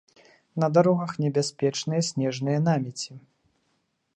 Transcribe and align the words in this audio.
На 0.63 0.69
дарогах 0.77 1.11
небяспечныя 1.25 2.01
снежныя 2.09 2.59
намеці. 2.69 3.13